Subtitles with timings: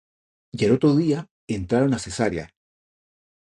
[0.51, 2.49] Y al otro día entraron en Cesarea.